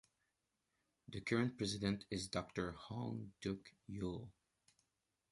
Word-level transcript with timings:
The 1.09 1.21
current 1.21 1.57
president 1.59 2.05
is 2.09 2.27
Doctor 2.27 2.71
Hong 2.71 3.33
Duk 3.39 3.59
Yul. 3.87 4.29